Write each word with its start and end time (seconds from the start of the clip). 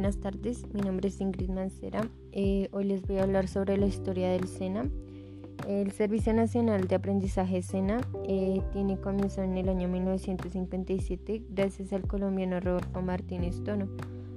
Buenas 0.00 0.16
tardes, 0.16 0.64
mi 0.72 0.80
nombre 0.80 1.08
es 1.08 1.20
Ingrid 1.20 1.50
Mancera. 1.50 2.08
Eh, 2.32 2.70
hoy 2.72 2.84
les 2.84 3.06
voy 3.06 3.18
a 3.18 3.24
hablar 3.24 3.48
sobre 3.48 3.76
la 3.76 3.84
historia 3.84 4.30
del 4.30 4.48
SENA. 4.48 4.88
El 5.68 5.92
Servicio 5.92 6.32
Nacional 6.32 6.88
de 6.88 6.94
Aprendizaje 6.94 7.60
SENA 7.60 8.00
eh, 8.26 8.62
tiene 8.72 8.98
comienzo 8.98 9.42
en 9.42 9.58
el 9.58 9.68
año 9.68 9.88
1957 9.88 11.42
gracias 11.50 11.92
al 11.92 12.06
colombiano 12.06 12.60
Rodolfo 12.60 13.02
Martínez 13.02 13.62
Tono, 13.62 13.90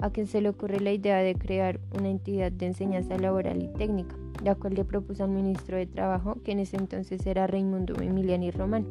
a 0.00 0.10
quien 0.10 0.26
se 0.26 0.42
le 0.42 0.50
ocurre 0.50 0.78
la 0.78 0.92
idea 0.92 1.20
de 1.20 1.34
crear 1.34 1.80
una 1.98 2.10
entidad 2.10 2.52
de 2.52 2.66
enseñanza 2.66 3.16
laboral 3.16 3.62
y 3.62 3.68
técnica, 3.68 4.14
la 4.44 4.56
cual 4.56 4.74
le 4.74 4.84
propuso 4.84 5.24
al 5.24 5.30
ministro 5.30 5.78
de 5.78 5.86
Trabajo, 5.86 6.36
que 6.44 6.52
en 6.52 6.60
ese 6.60 6.76
entonces 6.76 7.26
era 7.26 7.46
Raimundo 7.46 7.94
Emiliani 7.98 8.50
Román. 8.50 8.84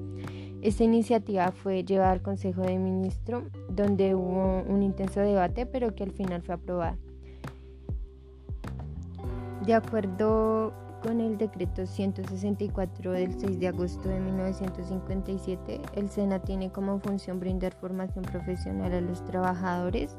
Esta 0.65 0.83
iniciativa 0.83 1.51
fue 1.51 1.83
llevada 1.83 2.09
al 2.09 2.23
Consejo 2.23 2.63
de 2.63 2.79
Ministros, 2.79 3.43
donde 3.69 4.15
hubo 4.15 4.63
un 4.63 4.81
intenso 4.81 5.19
debate, 5.19 5.67
pero 5.67 5.93
que 5.93 6.03
al 6.03 6.11
final 6.11 6.41
fue 6.41 6.55
aprobada. 6.55 6.97
De 9.63 9.75
acuerdo 9.75 10.73
con 11.03 11.21
el 11.21 11.37
decreto 11.37 11.85
164 11.85 13.11
del 13.11 13.39
6 13.39 13.59
de 13.59 13.67
agosto 13.67 14.09
de 14.09 14.19
1957, 14.19 15.81
el 15.97 16.09
SENA 16.09 16.39
tiene 16.39 16.71
como 16.71 16.99
función 16.99 17.39
brindar 17.39 17.75
formación 17.75 18.25
profesional 18.25 18.91
a 18.91 19.01
los 19.01 19.23
trabajadores, 19.23 20.17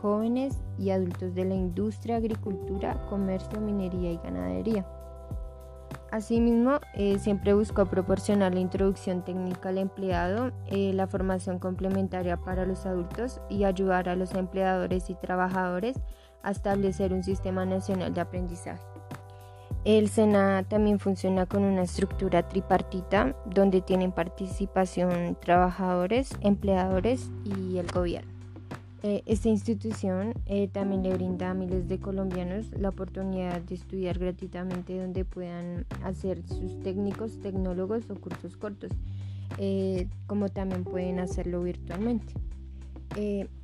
jóvenes 0.00 0.58
y 0.78 0.88
adultos 0.88 1.34
de 1.34 1.44
la 1.44 1.54
industria, 1.54 2.16
agricultura, 2.16 2.98
comercio, 3.10 3.60
minería 3.60 4.12
y 4.12 4.16
ganadería. 4.16 4.86
Asimismo, 6.12 6.78
eh, 6.92 7.18
siempre 7.18 7.54
buscó 7.54 7.86
proporcionar 7.86 8.52
la 8.52 8.60
introducción 8.60 9.24
técnica 9.24 9.70
al 9.70 9.78
empleado, 9.78 10.52
eh, 10.66 10.92
la 10.92 11.06
formación 11.06 11.58
complementaria 11.58 12.36
para 12.36 12.66
los 12.66 12.84
adultos 12.84 13.40
y 13.48 13.64
ayudar 13.64 14.10
a 14.10 14.14
los 14.14 14.34
empleadores 14.34 15.08
y 15.08 15.14
trabajadores 15.14 15.96
a 16.42 16.50
establecer 16.50 17.14
un 17.14 17.24
sistema 17.24 17.64
nacional 17.64 18.12
de 18.12 18.20
aprendizaje. 18.20 18.84
El 19.86 20.10
SENA 20.10 20.64
también 20.64 20.98
funciona 20.98 21.46
con 21.46 21.64
una 21.64 21.84
estructura 21.84 22.46
tripartita 22.46 23.34
donde 23.46 23.80
tienen 23.80 24.12
participación 24.12 25.38
trabajadores, 25.40 26.36
empleadores 26.42 27.30
y 27.42 27.78
el 27.78 27.86
gobierno. 27.86 28.41
Eh, 29.04 29.24
esta 29.26 29.48
institución 29.48 30.32
eh, 30.46 30.68
también 30.68 31.02
le 31.02 31.12
brinda 31.12 31.50
a 31.50 31.54
miles 31.54 31.88
de 31.88 31.98
colombianos 31.98 32.70
la 32.78 32.90
oportunidad 32.90 33.60
de 33.60 33.74
estudiar 33.74 34.16
gratuitamente 34.16 34.96
donde 34.96 35.24
puedan 35.24 35.86
hacer 36.04 36.40
sus 36.46 36.78
técnicos, 36.80 37.40
tecnólogos 37.40 38.08
o 38.10 38.14
cursos 38.14 38.56
cortos, 38.56 38.92
eh, 39.58 40.06
como 40.28 40.50
también 40.50 40.84
pueden 40.84 41.18
hacerlo 41.18 41.62
virtualmente. 41.62 42.32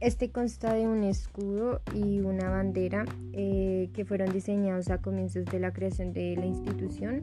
este 0.01 0.31
consta 0.31 0.75
de 0.75 0.87
un 0.87 1.05
escudo 1.05 1.81
y 1.95 2.21
una 2.21 2.51
bandera 2.51 3.07
que 3.33 4.05
fueron 4.07 4.31
diseñados 4.31 4.91
a 4.91 4.99
comienzos 4.99 5.47
de 5.47 5.59
la 5.59 5.73
creación 5.73 6.13
de 6.13 6.37
la 6.37 6.45
institución, 6.45 7.23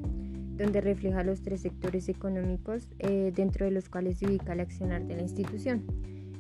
donde 0.58 0.82
refleja 0.82 1.24
los 1.24 1.44
tres 1.44 1.62
sectores 1.62 2.10
económicos 2.10 2.90
dentro 2.98 3.66
de 3.66 3.72
los 3.72 3.90
cuales 3.90 4.18
se 4.18 4.26
ubica 4.26 4.54
el 4.54 4.62
accionar 4.62 5.04
de 5.06 5.18
la 5.18 5.22
institución. 5.22 5.84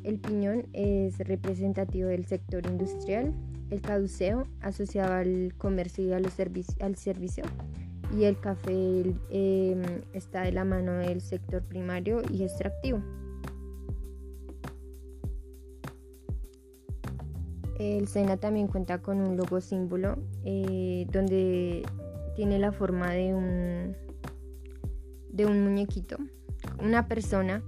El 0.05 0.19
piñón 0.19 0.67
es 0.71 1.17
representativo 1.17 2.09
del 2.09 2.27
sector 2.27 2.63
industrial, 2.67 3.33
el 3.71 3.81
caduceo 3.81 4.47
asociado 4.61 5.13
al 5.13 5.55
comercio 5.57 6.05
y 6.05 6.13
al 6.13 6.95
servicio 6.95 7.45
y 8.15 8.25
el 8.25 8.39
café 8.39 9.03
em, 9.31 9.81
está 10.13 10.43
de 10.43 10.51
la 10.51 10.63
mano 10.63 10.93
del 10.93 11.21
sector 11.21 11.63
primario 11.63 12.21
y 12.31 12.43
extractivo. 12.43 13.01
El 17.79 18.07
SENA 18.07 18.37
también 18.37 18.67
cuenta 18.67 19.01
con 19.01 19.19
un 19.19 19.35
logo 19.35 19.59
símbolo 19.59 20.19
eh, 20.43 21.07
donde 21.11 21.81
tiene 22.35 22.59
la 22.59 22.71
forma 22.71 23.09
de 23.09 23.33
un, 23.33 23.95
de 25.31 25.47
un 25.47 25.63
muñequito, 25.63 26.17
una 26.79 27.07
persona 27.07 27.63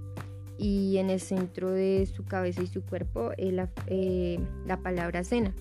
y 0.58 0.98
en 0.98 1.08
el 1.08 1.20
centro 1.20 1.70
de 1.70 2.06
su 2.06 2.24
cabeza 2.24 2.62
y 2.62 2.66
su 2.66 2.82
cuerpo 2.82 3.30
eh, 3.38 3.52
la, 3.52 3.70
eh, 3.86 4.38
la, 4.66 4.82
palabra 4.82 5.22
cena. 5.24 5.54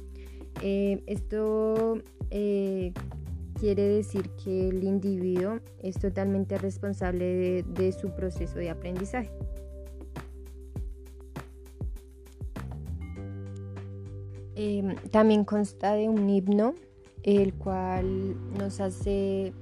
Eh, 0.62 1.03
esto 1.06 2.02
quiere 2.30 3.84
decir 3.84 4.30
que 4.44 4.69
el 4.69 4.84
individuo 4.84 5.59
es 5.81 6.00
totalmente 6.00 6.57
responsable 6.57 7.25
de, 7.25 7.63
de 7.63 7.91
su 7.91 8.09
proceso 8.09 8.57
de 8.57 8.69
aprendizaje. 8.69 9.31
también 15.12 15.46
consta 15.46 15.94
de 15.94 16.09
un 16.09 16.28
himno, 16.30 16.74
el 17.24 17.53
cual 17.53 18.36
nos 18.57 18.80
hace 18.80 19.53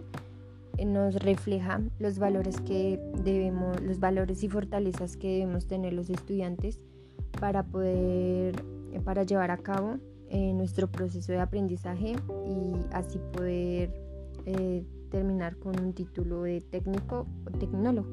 nos 0.84 1.16
refleja 1.16 1.82
los 2.00 2.20
valores 2.20 2.60
que 2.62 3.00
debemos, 3.24 3.80
los 3.82 4.00
valores 4.00 4.44
y 4.44 4.50
fortalezas 4.50 5.16
que 5.16 5.40
debemos 5.40 5.68
tener 5.68 5.94
los 5.94 6.10
estudiantes 6.10 6.82
para 7.40 7.64
poder, 7.64 8.56
para 9.04 9.24
llevar 9.24 9.52
a 9.52 9.58
cabo 9.58 9.98
eh, 10.30 10.54
nuestro 10.54 10.88
proceso 10.88 11.32
de 11.32 11.40
aprendizaje 11.40 12.16
y 12.48 12.74
así 12.92 13.20
poder 13.32 13.94
eh, 14.46 14.84
terminar 15.12 15.58
con 15.58 15.80
un 15.80 15.94
título 15.94 16.44
de 16.44 16.62
técnico 16.62 17.28
o 17.46 17.58
tecnólogo. 17.58 18.12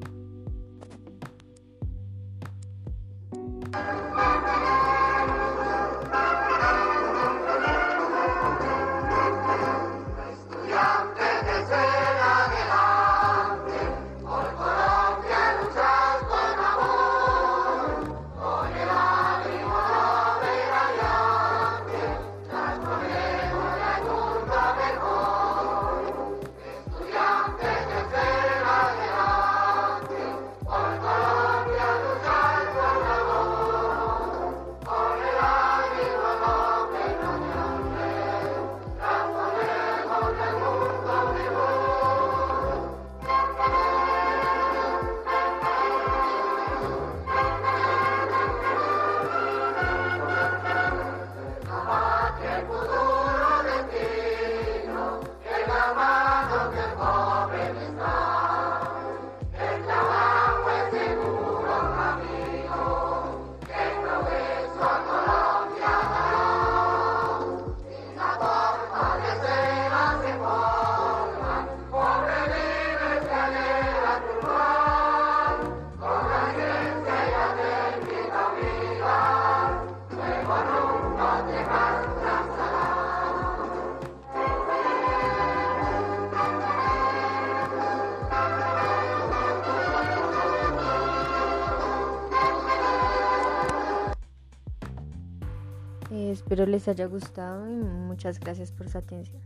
Espero 96.43 96.65
les 96.65 96.89
haya 96.89 97.05
gustado 97.05 97.69
y 97.69 97.75
muchas 97.75 98.37
gracias 98.37 98.73
por 98.73 98.89
su 98.89 98.97
atención. 98.97 99.41